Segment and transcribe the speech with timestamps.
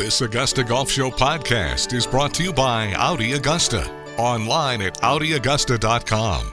[0.00, 3.86] This Augusta Golf Show podcast is brought to you by Audi Augusta.
[4.16, 6.52] Online at AudiAugusta.com.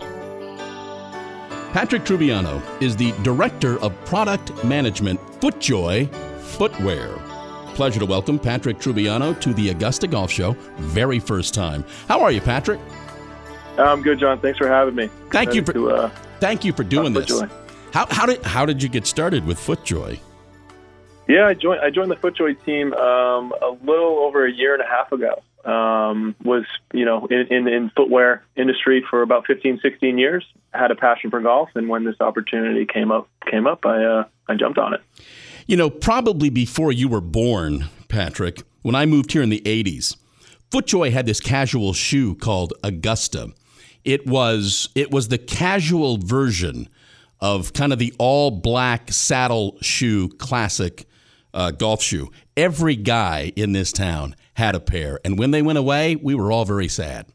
[1.71, 7.07] Patrick Trubiano is the Director of Product Management, FootJoy Footwear.
[7.73, 11.85] Pleasure to welcome Patrick Trubiano to the Augusta Golf Show, very first time.
[12.09, 12.81] How are you, Patrick?
[13.77, 14.41] I'm good, John.
[14.41, 15.09] Thanks for having me.
[15.31, 16.09] Thank you for To, uh,
[16.41, 17.31] thank you for doing this.
[17.93, 20.19] How, how did how did you get started with FootJoy?
[21.27, 21.81] Yeah, I joined.
[21.81, 25.41] I joined the FootJoy team um, a little over a year and a half ago.
[25.65, 26.63] Um, was
[26.93, 30.45] you know in, in in footwear industry for about 15, 16 years.
[30.73, 34.23] Had a passion for golf, and when this opportunity came up, came up, I uh,
[34.47, 35.01] I jumped on it.
[35.65, 40.15] You know, probably before you were born, Patrick, when I moved here in the 80s,
[40.71, 43.49] FootJoy had this casual shoe called Augusta.
[44.05, 46.87] It was it was the casual version
[47.41, 51.05] of kind of the all black saddle shoe classic
[51.53, 52.31] uh, golf shoe.
[52.55, 56.51] Every guy in this town had a pair, and when they went away, we were
[56.51, 57.27] all very sad.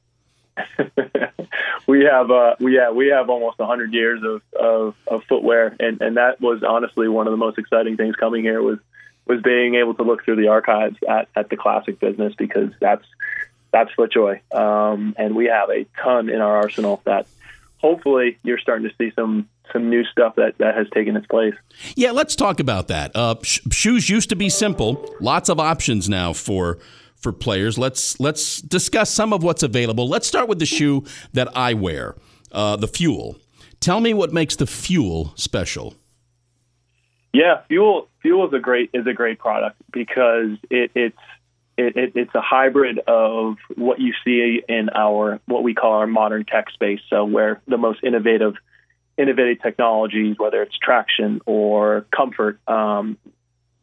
[1.87, 6.01] we have uh, we yeah we have almost 100 years of, of, of footwear, and,
[6.01, 8.79] and that was honestly one of the most exciting things coming here was
[9.27, 13.05] was being able to look through the archives at, at the classic business because that's
[13.71, 17.27] that's FootJoy, um, and we have a ton in our arsenal that
[17.79, 21.55] hopefully you're starting to see some some new stuff that, that has taken its place.
[21.95, 23.13] Yeah, let's talk about that.
[23.15, 25.15] Uh, sh- shoes used to be simple.
[25.21, 26.79] Lots of options now for
[27.17, 27.79] for players.
[27.79, 30.09] Let's let's discuss some of what's available.
[30.09, 32.17] Let's start with the shoe that I wear,
[32.51, 33.37] uh, the Fuel.
[33.81, 35.95] Tell me what makes the Fuel special.
[37.33, 41.17] Yeah, fuel fuel is a great is a great product because it, it's
[41.79, 46.07] it, it, it's a hybrid of what you see in our what we call our
[46.07, 47.01] modern tech space.
[47.09, 48.55] So where the most innovative
[49.17, 53.19] innovative technologies, whether it's traction or comfort, um,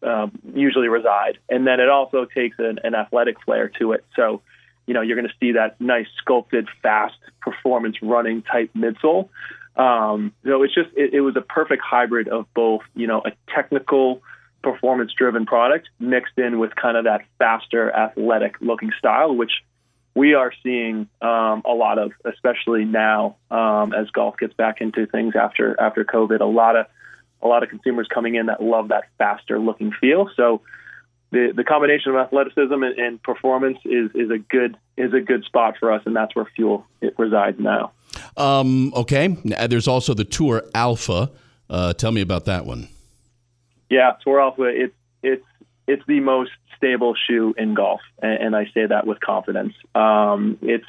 [0.02, 1.38] uh, usually reside.
[1.50, 4.06] And then it also takes an, an athletic flair to it.
[4.16, 4.42] So
[4.88, 9.30] you know you're going to see that nice sculpted, fast performance running type midsole.
[9.76, 13.32] Um, so it's just it, it was a perfect hybrid of both, you know, a
[13.54, 14.22] technical
[14.62, 19.52] performance driven product mixed in with kind of that faster athletic looking style, which
[20.16, 25.06] we are seeing um, a lot of, especially now um, as golf gets back into
[25.06, 26.42] things after after COVID.
[26.42, 26.88] A lot of
[27.42, 30.30] a lot of consumers coming in that love that faster looking feel.
[30.36, 30.62] So
[31.32, 35.44] the the combination of athleticism and, and performance is is a good is a good
[35.46, 37.92] spot for us, and that's where fuel it resides now.
[38.36, 39.38] Um, okay.
[39.56, 41.32] Uh, There's also the Tour Alpha.
[41.70, 42.90] Uh, tell me about that one.
[43.90, 44.64] Yeah, Tour Alpha.
[44.64, 45.46] It's it's
[45.90, 49.74] it's the most stable shoe in golf, and, and I say that with confidence.
[49.96, 50.86] Um, it's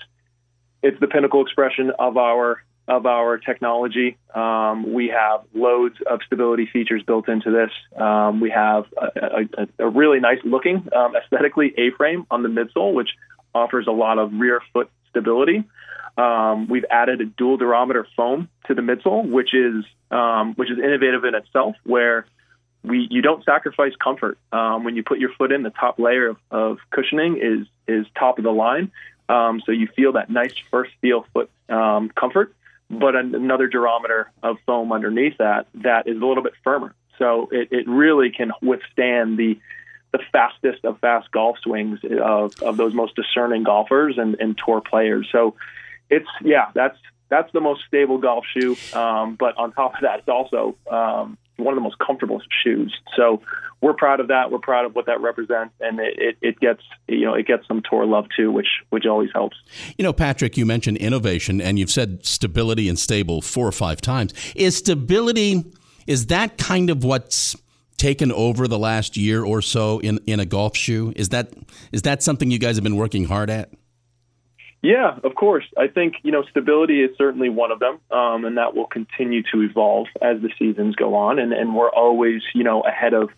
[0.83, 4.19] it's the pinnacle expression of our of our technology.
[4.35, 7.71] Um, we have loads of stability features built into this.
[8.01, 12.93] Um, we have a, a, a really nice looking um, aesthetically A-frame on the midsole,
[12.93, 13.11] which
[13.55, 15.65] offers a lot of rear foot stability.
[16.19, 20.79] Um, we've added a dual durometer foam to the midsole, which is um, which is
[20.79, 22.27] innovative in itself, where
[22.83, 25.63] we you don't sacrifice comfort um, when you put your foot in.
[25.63, 28.91] The top layer of, of cushioning is is top of the line,
[29.29, 32.55] um, so you feel that nice first feel foot um, comfort.
[32.89, 37.49] But an, another durometer of foam underneath that that is a little bit firmer, so
[37.53, 39.59] it, it really can withstand the
[40.13, 44.81] the fastest of fast golf swings of, of those most discerning golfers and, and tour
[44.81, 45.29] players.
[45.31, 45.55] So
[46.09, 46.99] it's yeah, that's
[47.29, 48.77] that's the most stable golf shoe.
[48.93, 52.95] Um, but on top of that, it's also um, one of the most comfortable shoes.
[53.17, 53.43] So
[53.81, 54.51] we're proud of that.
[54.51, 57.67] We're proud of what that represents, and it, it, it gets you know it gets
[57.67, 59.57] some tour love too, which which always helps.
[59.97, 64.01] You know, Patrick, you mentioned innovation, and you've said stability and stable four or five
[64.01, 64.35] times.
[64.55, 65.65] Is stability
[66.07, 67.57] is that kind of what's
[67.97, 71.13] taken over the last year or so in in a golf shoe?
[71.17, 71.53] Is that
[71.93, 73.71] is that something you guys have been working hard at?
[74.83, 75.65] Yeah, of course.
[75.77, 79.43] I think you know stability is certainly one of them, um, and that will continue
[79.53, 81.39] to evolve as the seasons go on.
[81.39, 83.29] And, and we're always you know ahead of,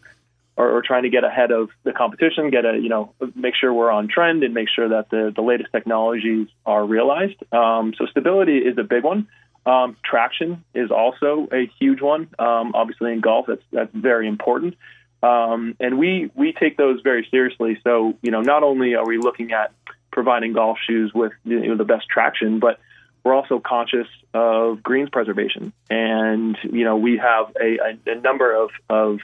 [0.56, 3.72] or, or trying to get ahead of the competition, get a you know make sure
[3.72, 7.42] we're on trend and make sure that the the latest technologies are realized.
[7.52, 9.26] Um, so stability is a big one.
[9.66, 12.28] Um, traction is also a huge one.
[12.38, 14.76] Um, obviously, in golf, that's that's very important.
[15.24, 17.80] Um, and we we take those very seriously.
[17.82, 19.72] So you know, not only are we looking at
[20.12, 22.78] providing golf shoes with you know, the best traction, but
[23.24, 25.72] we're also conscious of greens preservation.
[25.90, 29.20] And you know, we have a, a, a number of of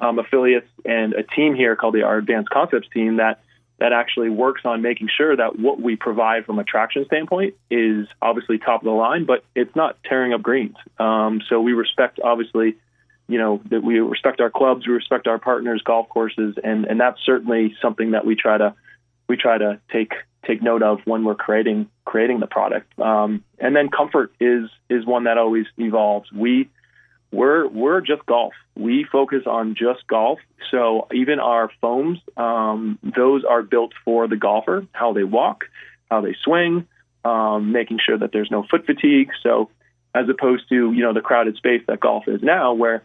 [0.00, 3.40] um, affiliates and a team here called the our Advanced Concepts team that
[3.78, 8.06] that actually works on making sure that what we provide from a traction standpoint is
[8.20, 10.76] obviously top of the line, but it's not tearing up greens.
[11.00, 12.76] Um, so we respect obviously
[13.28, 17.00] you know that we respect our clubs, we respect our partners, golf courses, and and
[17.00, 18.74] that's certainly something that we try to
[19.28, 20.12] we try to take
[20.46, 22.98] take note of when we're creating creating the product.
[22.98, 26.30] Um, and then comfort is is one that always evolves.
[26.32, 26.68] We
[27.30, 28.52] we're we're just golf.
[28.76, 30.38] We focus on just golf.
[30.70, 35.64] So even our foams, um, those are built for the golfer, how they walk,
[36.10, 36.86] how they swing,
[37.24, 39.30] um, making sure that there's no foot fatigue.
[39.42, 39.70] So
[40.14, 43.02] as opposed to you know the crowded space that golf is now, where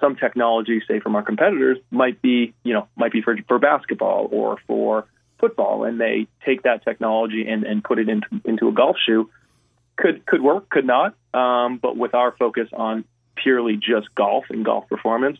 [0.00, 4.28] some technology, say from our competitors, might be you know might be for for basketball
[4.30, 5.06] or for
[5.38, 9.30] football, and they take that technology and, and put it into into a golf shoe.
[9.96, 11.14] Could could work, could not.
[11.34, 13.04] Um, but with our focus on
[13.36, 15.38] purely just golf and golf performance,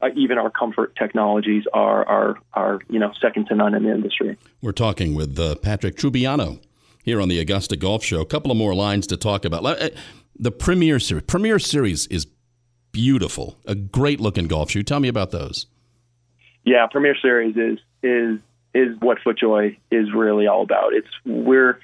[0.00, 3.90] uh, even our comfort technologies are are are you know second to none in the
[3.90, 4.36] industry.
[4.60, 6.60] We're talking with uh, Patrick Trubiano
[7.02, 8.20] here on the Augusta Golf Show.
[8.20, 9.64] A couple of more lines to talk about.
[9.64, 9.90] Uh,
[10.38, 11.24] the Premiere Series.
[11.24, 12.26] Premiere Series is
[12.90, 14.82] beautiful, a great looking golf shoe.
[14.82, 15.66] Tell me about those.
[16.64, 18.40] Yeah, Premiere Series is is
[18.74, 20.92] is what FootJoy is really all about.
[20.92, 21.78] It's we're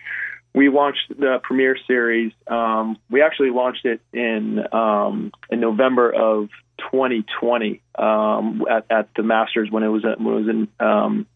[0.55, 2.33] we launched the premiere Series.
[2.47, 6.49] Um, we actually launched it in um, in November of
[6.91, 11.27] 2020 um, at, at, the Masters when it was at, when it was in um,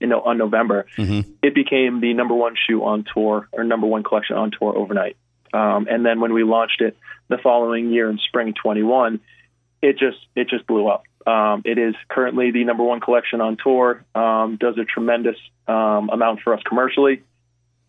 [0.00, 0.86] you know on November.
[0.96, 1.30] Mm-hmm.
[1.42, 5.16] It became the number one shoe on tour or number one collection on tour overnight.
[5.52, 6.96] Um, and then when we launched it
[7.28, 9.20] the following year in spring 21,
[9.82, 11.04] it just it just blew up.
[11.26, 14.04] Um, it is currently the number one collection on tour.
[14.14, 15.36] Um, does a tremendous
[15.66, 17.22] um, amount for us commercially.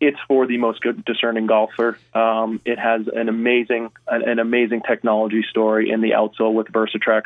[0.00, 1.98] It's for the most good discerning golfer.
[2.14, 7.22] Um, it has an amazing an, an, amazing technology story in the outsole with VersaTrax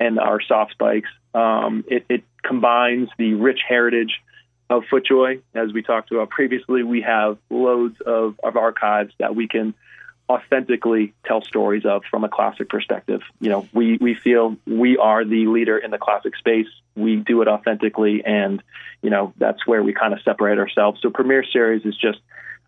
[0.00, 1.10] and our soft spikes.
[1.34, 4.20] Um, it, it, combines the rich heritage
[4.70, 6.84] of FootJoy, as we talked about previously.
[6.84, 9.74] We have loads of, of archives that we can
[10.28, 13.20] authentically tell stories of from a classic perspective.
[13.40, 16.66] You know, we, we feel we are the leader in the classic space.
[16.96, 18.62] We do it authentically, and,
[19.02, 21.00] you know, that's where we kind of separate ourselves.
[21.02, 22.18] So Premiere Series is just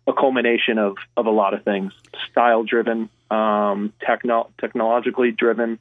[0.07, 1.93] a culmination of, of a lot of things
[2.31, 5.79] style driven, um, techno- technologically driven,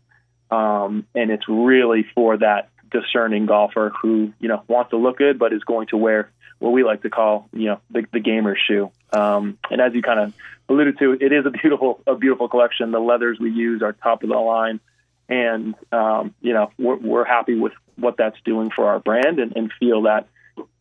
[0.50, 5.38] um, and it's really for that discerning golfer who, you know, wants to look good
[5.38, 8.56] but is going to wear what we like to call, you know, the, the gamer
[8.56, 8.90] shoe.
[9.12, 10.32] Um, and as you kind of
[10.68, 12.90] alluded to, it is a beautiful, a beautiful collection.
[12.90, 14.80] The leathers we use are top of the line,
[15.28, 19.56] and um, you know, we're, we're happy with what that's doing for our brand, and,
[19.56, 20.28] and feel that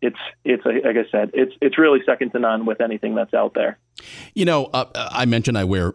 [0.02, 3.54] it's it's like I said, it's it's really second to none with anything that's out
[3.54, 3.78] there.
[4.34, 5.94] You know, uh, I mentioned I wear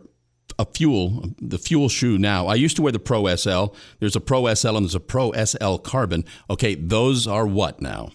[0.59, 2.47] a fuel, the fuel shoe now.
[2.47, 3.75] I used to wear the Pro SL.
[4.01, 6.25] There's a Pro SL and there's a Pro SL Carbon.
[6.51, 8.11] Okay, those are what now?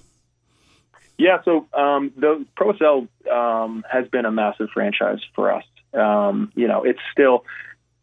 [1.17, 5.63] Yeah, so um, the Pro SL um, has been a massive franchise for us.
[5.93, 7.43] Um, you know, it's still,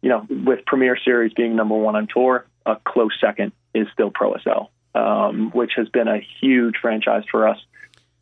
[0.01, 4.11] you know, with Premiere Series being number one on tour, a close second is still
[4.11, 7.59] Pro SL, um, which has been a huge franchise for us.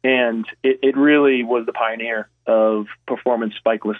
[0.04, 3.98] And it, it really was the pioneer of performance spikeless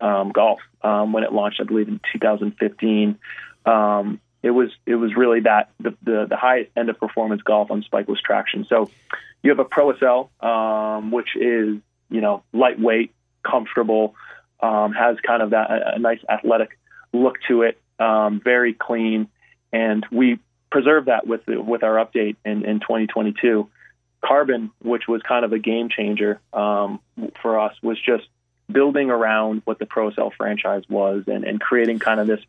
[0.00, 3.18] um, golf um, when it launched, I believe, in 2015.
[3.64, 7.70] Um, it was it was really that the, the, the highest end of performance golf
[7.70, 8.66] on spikeless traction.
[8.68, 8.90] So
[9.42, 11.78] you have a Pro SL, um, which is
[12.10, 14.14] you know lightweight, comfortable,
[14.60, 16.78] um, has kind of that a, a nice athletic
[17.14, 19.28] look to it, um, very clean,
[19.72, 20.38] and we
[20.70, 23.70] preserve that with the, with our update in, in 2022.
[24.22, 27.00] Carbon, which was kind of a game changer um,
[27.40, 28.24] for us, was just
[28.70, 32.40] building around what the Pro SL franchise was and, and creating kind of this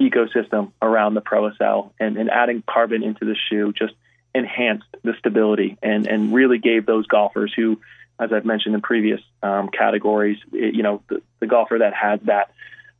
[0.00, 3.94] ecosystem around the Pro SL and, and adding carbon into the shoe just
[4.34, 7.80] enhanced the stability and, and really gave those golfers who,
[8.20, 12.20] as I've mentioned in previous um, categories, it, you know, the, the, golfer that has
[12.24, 12.52] that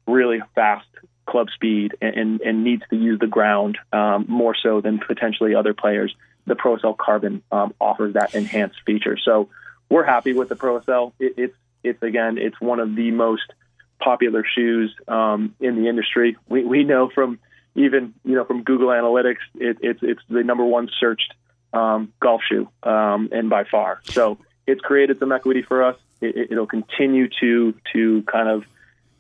[0.07, 0.87] really fast
[1.27, 5.55] club speed and, and, and needs to use the ground um, more so than potentially
[5.55, 6.15] other players,
[6.47, 9.19] the Pro SL Carbon um, offers that enhanced feature.
[9.23, 9.51] So
[9.91, 11.13] we're happy with the Pro SL.
[11.19, 13.53] It, it's it's again, it's one of the most
[13.99, 16.37] popular shoes um, in the industry.
[16.49, 17.39] We, we know from
[17.75, 21.35] even you know from Google Analytics, it, it's it's the number one searched
[21.73, 24.01] um, golf shoe, um, and by far.
[24.05, 25.97] So it's created some equity for us.
[26.21, 28.65] It, it'll continue to to kind of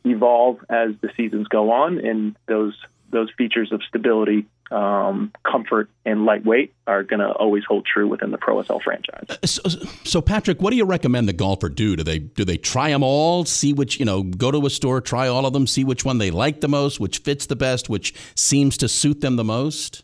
[0.05, 2.75] evolve as the seasons go on, and those
[3.11, 8.31] those features of stability um, comfort and lightweight are going to always hold true within
[8.31, 9.27] the Pro SL franchise.
[9.29, 9.63] Uh, so,
[10.05, 11.97] so, Patrick, what do you recommend the golfer do?
[11.97, 15.01] Do they do they try them all, see which you know, go to a store,
[15.01, 17.89] try all of them, see which one they like the most, which fits the best,
[17.89, 20.03] which seems to suit them the most?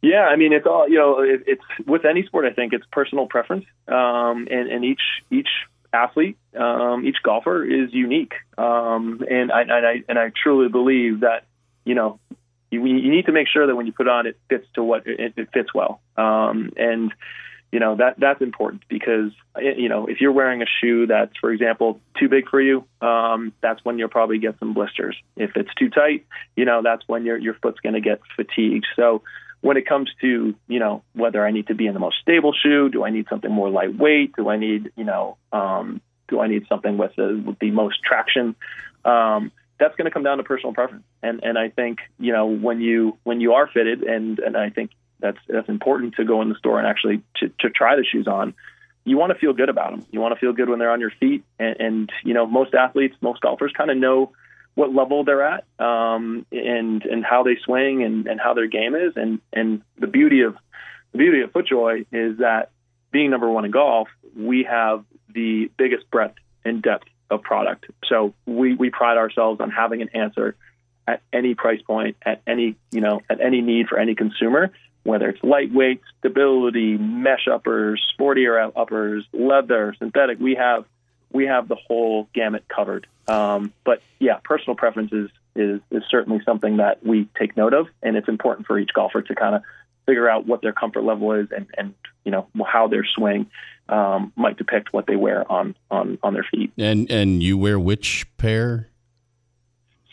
[0.00, 1.20] Yeah, I mean, it's all you know.
[1.20, 2.44] It, it's with any sport.
[2.44, 5.48] I think it's personal preference, um, and, and each each
[5.92, 8.34] athlete, um, each golfer is unique.
[8.56, 11.46] Um, and I, and I and I truly believe that
[11.84, 12.20] you know
[12.70, 14.82] you, you need to make sure that when you put it on, it fits to
[14.82, 16.00] what it, it fits well.
[16.16, 17.12] Um, and
[17.72, 21.50] you know that that's important because you know if you're wearing a shoe that's, for
[21.50, 25.16] example, too big for you, um, that's when you'll probably get some blisters.
[25.36, 28.86] If it's too tight, you know that's when your your foot's going to get fatigued.
[28.96, 29.22] So
[29.60, 32.54] when it comes to you know whether I need to be in the most stable
[32.54, 34.34] shoe, do I need something more lightweight?
[34.36, 38.02] Do I need you know um, do I need something with the, with the most
[38.02, 38.54] traction?
[39.04, 41.04] Um, that's going to come down to personal preference.
[41.22, 44.70] And and I think you know when you when you are fitted, and and I
[44.70, 48.04] think that's that's important to go in the store and actually to, to try the
[48.04, 48.54] shoes on.
[49.04, 50.06] You want to feel good about them.
[50.10, 51.42] You want to feel good when they're on your feet.
[51.58, 54.32] And, and you know most athletes, most golfers, kind of know
[54.74, 58.94] what level they're at um, and and how they swing and, and how their game
[58.94, 59.14] is.
[59.16, 60.56] And and the beauty of
[61.12, 62.70] the beauty of FootJoy is that
[63.10, 67.86] being number one in golf, we have the biggest breadth and depth of product.
[68.06, 70.56] So we, we pride ourselves on having an answer
[71.06, 74.70] at any price point, at any you know, at any need for any consumer,
[75.04, 80.38] whether it's lightweight, stability, mesh uppers, sportier uppers, leather, synthetic.
[80.38, 80.84] We have
[81.32, 83.06] we have the whole gamut covered.
[83.26, 88.16] Um, but yeah, personal preferences is is certainly something that we take note of, and
[88.16, 89.62] it's important for each golfer to kind of
[90.08, 93.46] figure out what their comfort level is and, and you know how their swing
[93.90, 96.72] um, might depict what they wear on, on on their feet.
[96.78, 98.88] And and you wear which pair?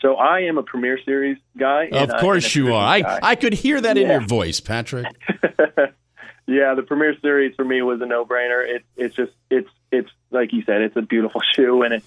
[0.00, 1.88] So I am a Premiere Series guy.
[1.88, 2.86] Of course you are.
[2.86, 4.02] I, I could hear that yeah.
[4.02, 5.06] in your voice, Patrick.
[6.46, 8.62] yeah, the Premiere Series for me was a no brainer.
[8.68, 12.04] It, it's just it's it's like you said, it's a beautiful shoe and it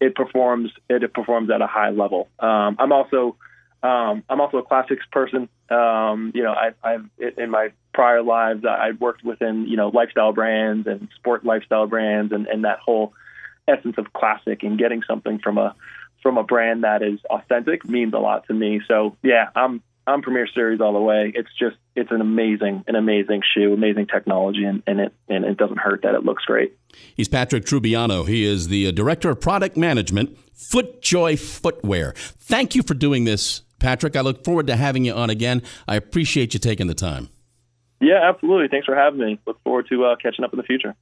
[0.00, 2.28] it performs it, it performs at a high level.
[2.38, 3.36] Um, I'm also
[3.82, 5.48] um, I'm also a classics person.
[5.72, 7.06] Um, you know, I, I've
[7.38, 12.32] in my prior lives I worked within you know lifestyle brands and sport lifestyle brands
[12.32, 13.12] and, and that whole
[13.68, 15.74] essence of classic and getting something from a
[16.22, 18.80] from a brand that is authentic means a lot to me.
[18.88, 21.32] So yeah, I'm I'm Premiere Series all the way.
[21.34, 25.56] It's just it's an amazing an amazing shoe, amazing technology, and, and it and it
[25.56, 26.76] doesn't hurt that it looks great.
[27.14, 28.26] He's Patrick Trubiano.
[28.26, 32.14] He is the uh, director of product management, FootJoy Footwear.
[32.16, 34.16] Thank you for doing this, Patrick.
[34.16, 35.62] I look forward to having you on again.
[35.86, 37.28] I appreciate you taking the time.
[38.00, 38.68] Yeah, absolutely.
[38.68, 39.38] Thanks for having me.
[39.46, 40.94] Look forward to uh, catching up in the future.